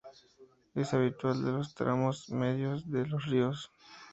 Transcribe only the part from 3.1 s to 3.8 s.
ríos.